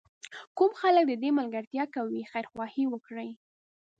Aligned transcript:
کوم 0.57 0.71
خلک 0.81 1.03
د 1.07 1.13
ده 1.21 1.29
ملګرتیا 1.39 1.83
کوي 1.95 2.21
خیرخواهي 2.31 2.85
وکړي. 2.89 3.29